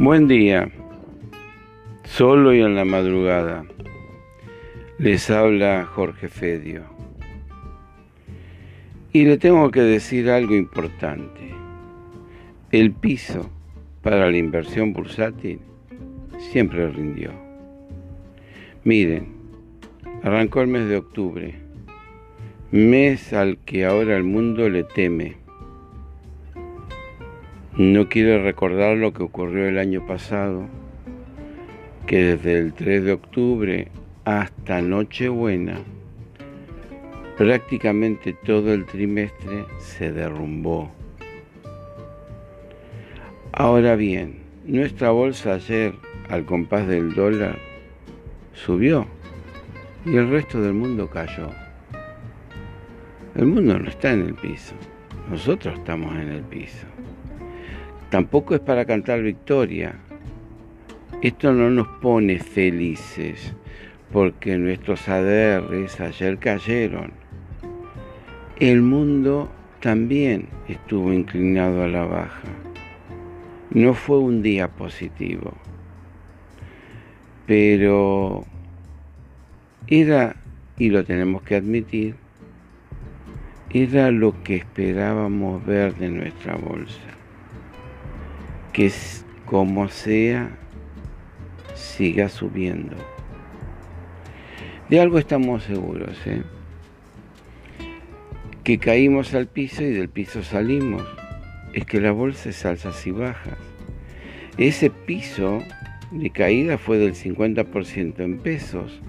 [0.00, 0.70] Buen día,
[2.04, 3.64] solo y en la madrugada.
[4.96, 6.84] Les habla Jorge Fedio.
[9.12, 11.52] Y le tengo que decir algo importante.
[12.70, 13.50] El piso
[14.00, 15.58] para la inversión bursátil
[16.52, 17.32] siempre rindió.
[18.84, 19.32] Miren,
[20.22, 21.56] arrancó el mes de octubre,
[22.70, 25.38] mes al que ahora el mundo le teme
[27.78, 30.66] no quiero recordar lo que ocurrió el año pasado,
[32.08, 33.88] que desde el 3 de octubre
[34.24, 35.78] hasta Nochebuena,
[37.36, 40.90] prácticamente todo el trimestre se derrumbó.
[43.52, 45.94] Ahora bien, nuestra bolsa ayer,
[46.30, 47.60] al compás del dólar,
[48.54, 49.06] subió
[50.04, 51.50] y el resto del mundo cayó.
[53.36, 54.74] El mundo no está en el piso,
[55.30, 56.88] nosotros estamos en el piso.
[58.10, 59.94] Tampoco es para cantar victoria.
[61.20, 63.52] Esto no nos pone felices
[64.10, 67.12] porque nuestros ADRs ayer cayeron.
[68.58, 72.48] El mundo también estuvo inclinado a la baja.
[73.70, 75.52] No fue un día positivo,
[77.46, 78.46] pero
[79.86, 80.36] era,
[80.78, 82.14] y lo tenemos que admitir,
[83.68, 87.18] era lo que esperábamos ver de nuestra bolsa
[88.78, 88.92] que
[89.44, 90.56] como sea
[91.74, 92.94] siga subiendo.
[94.88, 96.44] De algo estamos seguros, ¿eh?
[98.62, 101.02] que caímos al piso y del piso salimos.
[101.72, 103.58] Es que la bolsa es alzas y bajas.
[104.58, 105.58] Ese piso
[106.12, 109.00] de caída fue del 50% en pesos,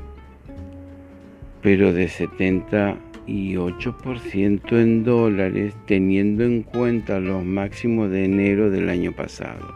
[1.61, 8.89] pero de 70 y 8% en dólares teniendo en cuenta los máximos de enero del
[8.89, 9.73] año pasado.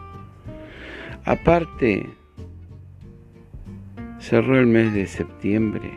[1.24, 2.06] Aparte,
[4.18, 5.90] cerró el mes de septiembre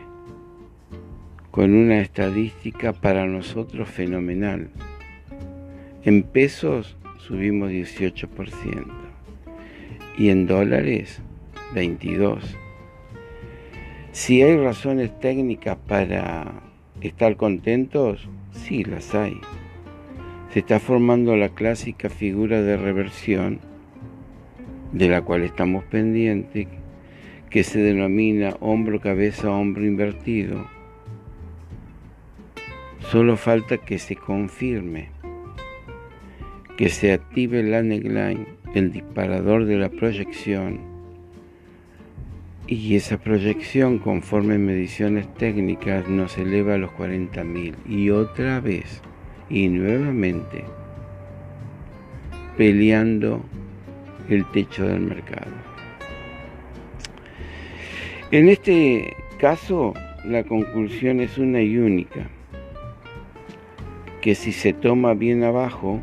[1.50, 4.70] con una estadística para nosotros fenomenal.
[6.04, 8.86] En pesos subimos 18%
[10.16, 11.20] y en dólares
[11.74, 12.40] 22%.
[14.12, 16.67] Si hay razones técnicas para
[17.00, 18.28] ¿Estar contentos?
[18.50, 19.40] Sí, las hay.
[20.52, 23.60] Se está formando la clásica figura de reversión
[24.92, 26.66] de la cual estamos pendientes,
[27.50, 30.66] que se denomina hombro, cabeza, hombro invertido.
[33.10, 35.10] Solo falta que se confirme,
[36.76, 40.97] que se active la neckline, el disparador de la proyección,
[42.68, 49.00] y esa proyección conforme mediciones técnicas nos eleva a los 40.000 y otra vez
[49.48, 50.64] y nuevamente
[52.58, 53.42] peleando
[54.28, 55.52] el techo del mercado.
[58.30, 62.28] En este caso la conclusión es una y única,
[64.20, 66.00] que si se toma bien abajo,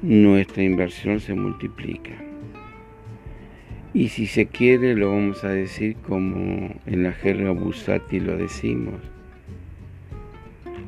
[0.00, 2.29] nuestra inversión se multiplica.
[4.00, 8.94] Y si se quiere, lo vamos a decir como en la jerga Busati lo decimos.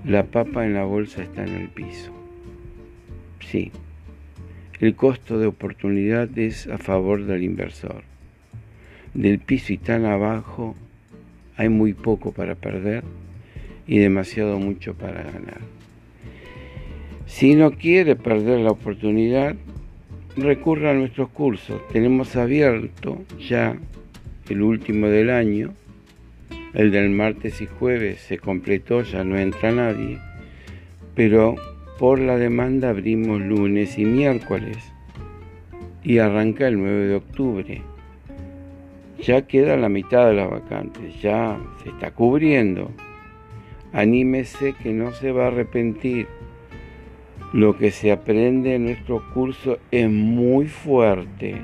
[0.07, 2.11] La papa en la bolsa está en el piso.
[3.41, 3.71] Sí,
[4.81, 8.03] el costo de oportunidad es a favor del inversor.
[9.13, 10.75] Del piso y tan abajo
[11.59, 13.05] hay muy poco para perder
[13.87, 15.61] y demasiado mucho para ganar.
[17.27, 19.55] Si no quiere perder la oportunidad,
[20.37, 21.81] recurra a nuestros cursos.
[21.93, 23.77] Tenemos abierto ya
[24.49, 25.73] el último del año,
[26.75, 30.19] el del martes y jueves se completó, ya no entra nadie,
[31.15, 31.57] pero
[31.99, 34.79] por la demanda abrimos lunes y miércoles
[36.03, 37.83] y arranca el 9 de octubre.
[39.21, 42.91] Ya queda la mitad de las vacantes, ya se está cubriendo.
[43.93, 46.27] Anímese que no se va a arrepentir.
[47.53, 51.61] Lo que se aprende en nuestro curso es muy fuerte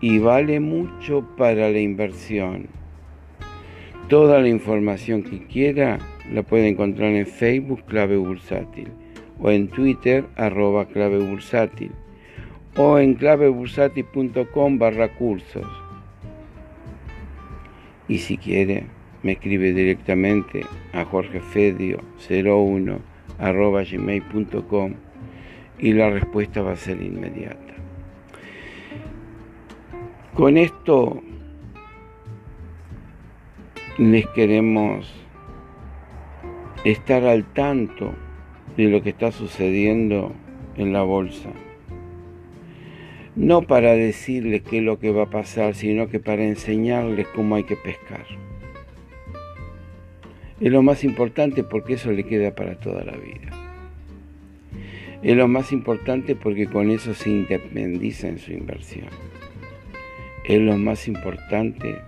[0.00, 2.68] y vale mucho para la inversión.
[4.08, 5.98] Toda la información que quiera
[6.32, 8.88] la puede encontrar en Facebook Clave Bursátil
[9.38, 11.92] o en Twitter arroba clave bursátil
[12.76, 15.66] o en clavebursátil.com barra cursos.
[18.08, 18.86] Y si quiere,
[19.22, 20.64] me escribe directamente
[20.94, 22.98] a jorgefedio01
[23.38, 24.94] arroba gmail.com
[25.80, 27.74] y la respuesta va a ser inmediata.
[30.34, 31.22] Con esto
[33.98, 35.12] les queremos
[36.84, 38.14] estar al tanto
[38.76, 40.32] de lo que está sucediendo
[40.76, 41.50] en la bolsa.
[43.36, 47.54] no para decirles qué es lo que va a pasar, sino que para enseñarles cómo
[47.54, 48.26] hay que pescar.
[50.60, 53.59] Es lo más importante porque eso le queda para toda la vida.
[55.22, 59.08] Es lo más importante porque con eso se independiza en su inversión.
[60.44, 62.00] Es lo más importante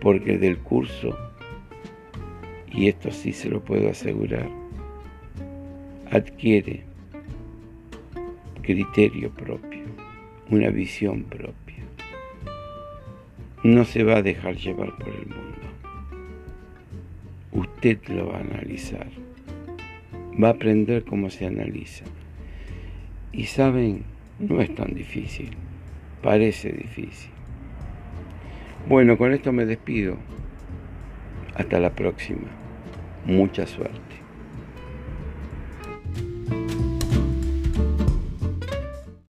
[0.00, 1.16] porque del curso,
[2.70, 4.48] y esto sí se lo puedo asegurar,
[6.10, 6.84] adquiere
[8.60, 9.84] criterio propio,
[10.50, 11.56] una visión propia.
[13.64, 15.56] No se va a dejar llevar por el mundo.
[17.52, 19.08] Usted lo va a analizar.
[20.40, 22.04] Va a aprender cómo se analiza.
[23.36, 24.02] Y saben,
[24.38, 25.50] no es tan difícil.
[26.22, 27.30] Parece difícil.
[28.88, 30.16] Bueno, con esto me despido.
[31.54, 32.48] Hasta la próxima.
[33.26, 34.05] Mucha suerte.